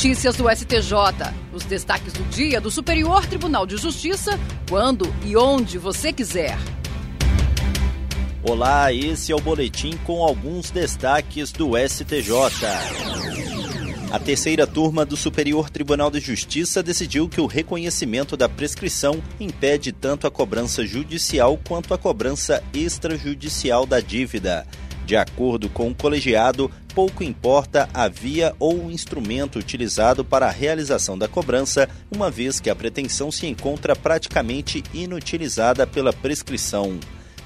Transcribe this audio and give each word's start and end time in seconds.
Notícias 0.00 0.34
do 0.34 0.48
STJ. 0.48 0.94
Os 1.52 1.62
destaques 1.64 2.14
do 2.14 2.24
dia 2.30 2.58
do 2.58 2.70
Superior 2.70 3.26
Tribunal 3.26 3.66
de 3.66 3.76
Justiça, 3.76 4.40
quando 4.66 5.04
e 5.26 5.36
onde 5.36 5.76
você 5.76 6.10
quiser. 6.10 6.56
Olá, 8.42 8.90
esse 8.94 9.30
é 9.30 9.36
o 9.36 9.40
boletim 9.42 9.98
com 10.06 10.24
alguns 10.24 10.70
destaques 10.70 11.52
do 11.52 11.72
STJ. 11.76 12.32
A 14.10 14.18
terceira 14.18 14.66
turma 14.66 15.04
do 15.04 15.18
Superior 15.18 15.68
Tribunal 15.68 16.10
de 16.10 16.18
Justiça 16.18 16.82
decidiu 16.82 17.28
que 17.28 17.42
o 17.42 17.46
reconhecimento 17.46 18.38
da 18.38 18.48
prescrição 18.48 19.22
impede 19.38 19.92
tanto 19.92 20.26
a 20.26 20.30
cobrança 20.30 20.82
judicial 20.86 21.60
quanto 21.68 21.92
a 21.92 21.98
cobrança 21.98 22.64
extrajudicial 22.72 23.84
da 23.84 24.00
dívida. 24.00 24.66
De 25.10 25.16
acordo 25.16 25.68
com 25.68 25.88
o 25.88 25.94
colegiado, 25.94 26.70
pouco 26.94 27.24
importa 27.24 27.88
a 27.92 28.06
via 28.06 28.54
ou 28.60 28.84
o 28.84 28.92
instrumento 28.92 29.58
utilizado 29.58 30.24
para 30.24 30.46
a 30.46 30.52
realização 30.52 31.18
da 31.18 31.26
cobrança, 31.26 31.88
uma 32.12 32.30
vez 32.30 32.60
que 32.60 32.70
a 32.70 32.76
pretensão 32.76 33.32
se 33.32 33.44
encontra 33.44 33.96
praticamente 33.96 34.84
inutilizada 34.94 35.84
pela 35.84 36.12
prescrição. 36.12 36.96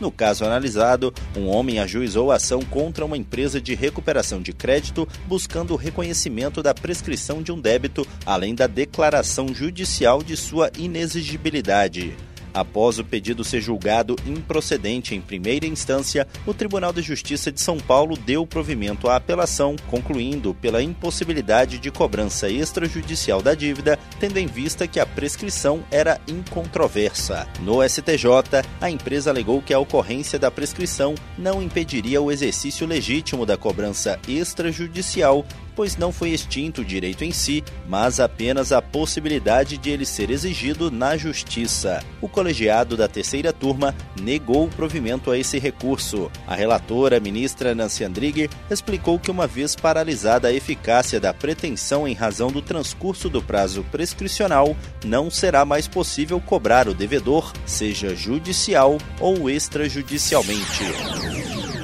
No 0.00 0.10
caso 0.10 0.44
analisado, 0.44 1.14
um 1.36 1.46
homem 1.46 1.78
ajuizou 1.78 2.32
a 2.32 2.34
ação 2.34 2.62
contra 2.62 3.04
uma 3.04 3.16
empresa 3.16 3.60
de 3.60 3.76
recuperação 3.76 4.42
de 4.42 4.52
crédito 4.52 5.06
buscando 5.28 5.72
o 5.72 5.76
reconhecimento 5.76 6.64
da 6.64 6.74
prescrição 6.74 7.44
de 7.44 7.52
um 7.52 7.60
débito, 7.60 8.04
além 8.26 8.56
da 8.56 8.66
declaração 8.66 9.54
judicial 9.54 10.20
de 10.20 10.36
sua 10.36 10.68
inexigibilidade. 10.76 12.12
Após 12.54 12.98
o 12.98 13.04
pedido 13.04 13.44
ser 13.44 13.60
julgado 13.60 14.16
improcedente 14.26 15.14
em 15.14 15.20
primeira 15.20 15.66
instância, 15.66 16.26
o 16.46 16.52
Tribunal 16.52 16.92
de 16.92 17.02
Justiça 17.02 17.50
de 17.50 17.60
São 17.60 17.78
Paulo 17.78 18.16
deu 18.16 18.46
provimento 18.46 19.08
à 19.08 19.16
apelação, 19.16 19.76
concluindo 19.88 20.54
pela 20.54 20.82
impossibilidade 20.82 21.78
de 21.78 21.90
cobrança 21.90 22.48
extrajudicial 22.48 23.40
da 23.42 23.54
dívida, 23.54 23.98
tendo 24.20 24.38
em 24.38 24.46
vista 24.46 24.86
que 24.86 25.00
a 25.00 25.06
prescrição 25.06 25.82
era 25.90 26.20
incontroversa. 26.28 27.46
No 27.60 27.86
STJ, 27.86 28.64
a 28.80 28.90
empresa 28.90 29.30
alegou 29.30 29.62
que 29.62 29.72
a 29.72 29.78
ocorrência 29.78 30.38
da 30.38 30.50
prescrição 30.50 31.14
não 31.38 31.62
impediria 31.62 32.20
o 32.20 32.30
exercício 32.30 32.86
legítimo 32.86 33.46
da 33.46 33.56
cobrança 33.56 34.18
extrajudicial 34.28 35.44
pois 35.74 35.96
não 35.96 36.12
foi 36.12 36.30
extinto 36.30 36.82
o 36.82 36.84
direito 36.84 37.24
em 37.24 37.32
si, 37.32 37.62
mas 37.88 38.20
apenas 38.20 38.72
a 38.72 38.80
possibilidade 38.80 39.76
de 39.76 39.90
ele 39.90 40.04
ser 40.04 40.30
exigido 40.30 40.90
na 40.90 41.16
justiça. 41.16 42.02
O 42.20 42.28
colegiado 42.28 42.96
da 42.96 43.08
terceira 43.08 43.52
turma 43.52 43.94
negou 44.20 44.66
o 44.66 44.70
provimento 44.70 45.30
a 45.30 45.38
esse 45.38 45.58
recurso. 45.58 46.30
A 46.46 46.54
relatora, 46.54 47.20
ministra 47.20 47.74
Nancy 47.74 48.04
Andrighi, 48.04 48.48
explicou 48.70 49.18
que 49.18 49.30
uma 49.30 49.46
vez 49.46 49.74
paralisada 49.74 50.48
a 50.48 50.52
eficácia 50.52 51.20
da 51.20 51.34
pretensão 51.34 52.06
em 52.06 52.14
razão 52.14 52.50
do 52.50 52.62
transcurso 52.62 53.28
do 53.28 53.42
prazo 53.42 53.84
prescricional, 53.90 54.76
não 55.04 55.30
será 55.30 55.64
mais 55.64 55.88
possível 55.88 56.40
cobrar 56.40 56.88
o 56.88 56.94
devedor, 56.94 57.52
seja 57.66 58.14
judicial 58.14 58.98
ou 59.20 59.50
extrajudicialmente 59.50 61.41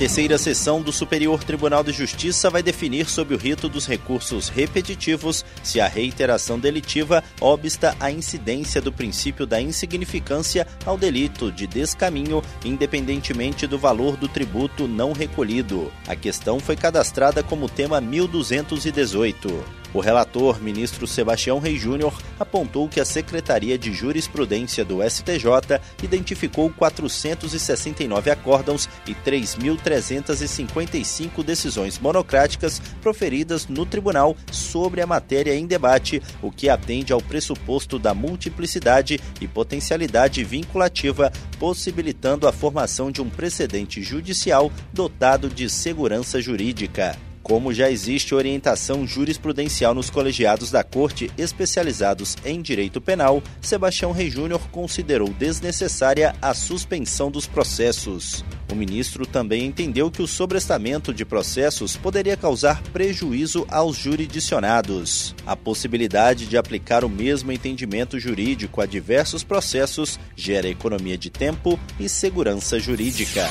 terceira 0.00 0.38
sessão 0.38 0.80
do 0.80 0.90
Superior 0.90 1.44
Tribunal 1.44 1.84
de 1.84 1.92
Justiça 1.92 2.48
vai 2.48 2.62
definir 2.62 3.06
sob 3.06 3.34
o 3.34 3.36
rito 3.36 3.68
dos 3.68 3.86
recursos 3.86 4.48
repetitivos 4.48 5.44
se 5.62 5.78
a 5.78 5.86
reiteração 5.86 6.58
delitiva 6.58 7.22
obsta 7.38 7.94
a 8.00 8.10
incidência 8.10 8.80
do 8.80 8.90
princípio 8.90 9.44
da 9.44 9.60
insignificância 9.60 10.66
ao 10.86 10.96
delito 10.96 11.52
de 11.52 11.66
descaminho, 11.66 12.42
independentemente 12.64 13.66
do 13.66 13.78
valor 13.78 14.16
do 14.16 14.26
tributo 14.26 14.88
não 14.88 15.12
recolhido. 15.12 15.92
A 16.08 16.16
questão 16.16 16.58
foi 16.58 16.76
cadastrada 16.76 17.42
como 17.42 17.68
tema 17.68 18.00
1218. 18.00 19.79
O 19.92 19.98
relator, 19.98 20.62
ministro 20.62 21.04
Sebastião 21.06 21.58
Rei 21.58 21.76
Júnior, 21.76 22.16
apontou 22.38 22.88
que 22.88 23.00
a 23.00 23.04
Secretaria 23.04 23.76
de 23.76 23.92
Jurisprudência 23.92 24.84
do 24.84 25.02
STJ 25.02 25.80
identificou 26.02 26.70
469 26.70 28.30
acórdãos 28.30 28.88
e 29.06 29.14
3.355 29.14 31.42
decisões 31.42 31.98
monocráticas 31.98 32.80
proferidas 33.02 33.66
no 33.66 33.84
tribunal 33.84 34.36
sobre 34.52 35.00
a 35.00 35.06
matéria 35.06 35.56
em 35.56 35.66
debate, 35.66 36.22
o 36.40 36.52
que 36.52 36.68
atende 36.68 37.12
ao 37.12 37.20
pressuposto 37.20 37.98
da 37.98 38.14
multiplicidade 38.14 39.18
e 39.40 39.48
potencialidade 39.48 40.44
vinculativa, 40.44 41.32
possibilitando 41.58 42.46
a 42.46 42.52
formação 42.52 43.10
de 43.10 43.20
um 43.20 43.28
precedente 43.28 44.00
judicial 44.02 44.70
dotado 44.92 45.48
de 45.48 45.68
segurança 45.68 46.40
jurídica. 46.40 47.18
Como 47.42 47.72
já 47.72 47.90
existe 47.90 48.34
orientação 48.34 49.06
jurisprudencial 49.06 49.94
nos 49.94 50.10
colegiados 50.10 50.70
da 50.70 50.84
Corte 50.84 51.30
especializados 51.38 52.36
em 52.44 52.60
direito 52.60 53.00
penal, 53.00 53.42
Sebastião 53.60 54.12
Rei 54.12 54.30
Júnior 54.30 54.60
considerou 54.70 55.28
desnecessária 55.28 56.34
a 56.40 56.54
suspensão 56.54 57.30
dos 57.30 57.46
processos. 57.46 58.44
O 58.70 58.74
ministro 58.74 59.26
também 59.26 59.66
entendeu 59.66 60.10
que 60.10 60.22
o 60.22 60.28
sobrestamento 60.28 61.12
de 61.12 61.24
processos 61.24 61.96
poderia 61.96 62.36
causar 62.36 62.82
prejuízo 62.92 63.66
aos 63.68 63.96
jurisdicionados. 63.96 65.34
A 65.44 65.56
possibilidade 65.56 66.46
de 66.46 66.56
aplicar 66.56 67.04
o 67.04 67.08
mesmo 67.08 67.50
entendimento 67.50 68.18
jurídico 68.18 68.80
a 68.80 68.86
diversos 68.86 69.42
processos 69.42 70.20
gera 70.36 70.68
economia 70.68 71.18
de 71.18 71.30
tempo 71.30 71.80
e 71.98 72.08
segurança 72.08 72.78
jurídica. 72.78 73.48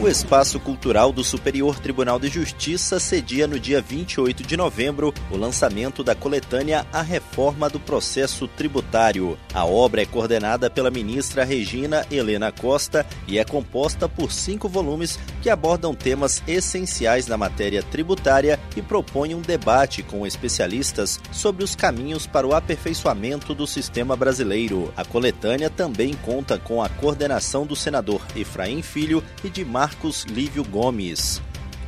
O 0.00 0.08
Espaço 0.08 0.58
Cultural 0.58 1.12
do 1.12 1.22
Superior 1.22 1.78
Tribunal 1.78 2.18
de 2.18 2.28
Justiça 2.28 2.98
cedia 2.98 3.46
no 3.46 3.60
dia 3.60 3.80
28 3.80 4.42
de 4.42 4.56
novembro 4.56 5.14
o 5.30 5.36
lançamento 5.36 6.02
da 6.02 6.16
coletânea 6.16 6.84
A 6.92 7.00
Reforma 7.00 7.70
do 7.70 7.78
Processo 7.78 8.48
Tributário. 8.48 9.38
A 9.54 9.64
obra 9.64 10.02
é 10.02 10.04
coordenada 10.06 10.68
pela 10.68 10.90
ministra 10.90 11.44
Regina 11.44 12.04
Helena 12.10 12.50
Costa 12.50 13.06
e 13.28 13.38
é 13.38 13.44
composta 13.44 14.08
por 14.08 14.32
cinco 14.32 14.68
volumes 14.68 15.18
que 15.40 15.48
abordam 15.48 15.94
temas 15.94 16.42
essenciais 16.46 17.28
na 17.28 17.36
matéria 17.36 17.82
tributária 17.82 18.58
e 18.76 18.82
propõem 18.82 19.34
um 19.34 19.40
debate 19.40 20.02
com 20.02 20.26
especialistas 20.26 21.20
sobre 21.30 21.62
os 21.62 21.76
caminhos 21.76 22.26
para 22.26 22.46
o 22.46 22.52
aperfeiçoamento 22.52 23.54
do 23.54 23.66
sistema 23.66 24.16
brasileiro. 24.16 24.92
A 24.96 25.04
coletânea 25.04 25.70
também 25.70 26.14
conta 26.14 26.58
com 26.58 26.82
a 26.82 26.88
coordenação 26.88 27.64
do 27.64 27.76
senador 27.76 28.20
Efraim 28.34 28.82
Filho 28.82 29.22
e 29.42 29.48
de 29.48 29.64
Mar 29.64 29.93
Marcos 29.94 30.24
Lívio 30.24 30.64
Gomes. 30.64 31.40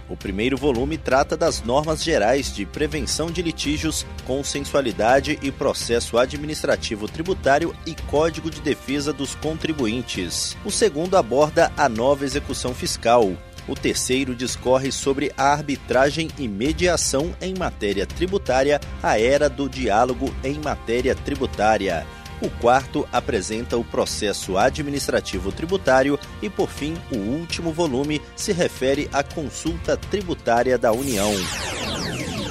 O 0.08 0.16
primeiro 0.16 0.56
volume 0.56 0.96
trata 0.96 1.36
das 1.36 1.60
normas 1.60 2.04
gerais 2.04 2.54
de 2.54 2.64
prevenção 2.64 3.32
de 3.32 3.42
litígios, 3.42 4.06
consensualidade 4.24 5.36
e 5.42 5.50
processo 5.50 6.16
administrativo 6.16 7.08
tributário 7.08 7.74
e 7.84 7.96
Código 8.06 8.48
de 8.48 8.60
Defesa 8.60 9.12
dos 9.12 9.34
Contribuintes. 9.34 10.56
O 10.64 10.70
segundo 10.70 11.16
aborda 11.16 11.72
a 11.76 11.88
nova 11.88 12.24
execução 12.24 12.72
fiscal. 12.72 13.32
O 13.66 13.74
terceiro 13.74 14.36
discorre 14.36 14.92
sobre 14.92 15.32
a 15.36 15.46
arbitragem 15.52 16.28
e 16.38 16.46
mediação 16.46 17.34
em 17.40 17.54
matéria 17.58 18.06
tributária, 18.06 18.80
a 19.02 19.18
era 19.18 19.50
do 19.50 19.68
diálogo 19.68 20.32
em 20.44 20.60
matéria 20.60 21.16
tributária. 21.16 22.06
O 22.40 22.50
quarto 22.50 23.08
apresenta 23.12 23.76
o 23.76 23.84
processo 23.84 24.58
administrativo 24.58 25.50
tributário 25.50 26.18
e, 26.42 26.50
por 26.50 26.68
fim, 26.68 26.94
o 27.10 27.16
último 27.16 27.72
volume 27.72 28.20
se 28.34 28.52
refere 28.52 29.08
à 29.12 29.22
consulta 29.22 29.96
tributária 29.96 30.76
da 30.76 30.92
União. 30.92 31.30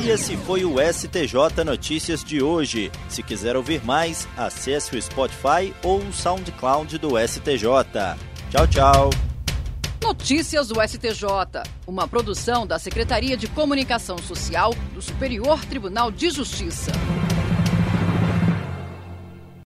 E 0.04 0.10
esse 0.10 0.38
foi 0.38 0.64
o 0.66 0.76
STJ 0.80 1.64
Notícias 1.66 2.24
de 2.24 2.42
hoje. 2.42 2.92
Se 3.10 3.24
quiser 3.24 3.56
ouvir 3.56 3.84
mais, 3.84 4.28
acesse 4.38 4.96
o 4.96 5.02
Spotify 5.02 5.74
ou 5.84 6.00
o 6.00 6.14
SoundCloud 6.14 6.98
do 6.98 7.14
STJ. 7.18 8.18
Tchau, 8.52 8.68
tchau. 8.68 9.10
Notícias 10.02 10.68
do 10.68 10.76
STJ, 10.88 11.64
uma 11.88 12.08
produção 12.08 12.68
da 12.68 12.78
Secretaria 12.78 13.36
de 13.36 13.48
Comunicação 13.48 14.20
Social 14.20 14.76
do 14.94 15.02
Superior 15.02 15.66
Tribunal 15.66 16.12
de 16.12 16.30
Justiça. 16.30 16.92